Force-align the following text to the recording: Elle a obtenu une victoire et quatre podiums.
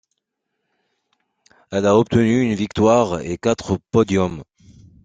Elle 1.69 1.85
a 1.85 1.95
obtenu 1.95 2.41
une 2.41 2.55
victoire 2.55 3.19
et 3.19 3.37
quatre 3.37 3.77
podiums. 3.91 4.41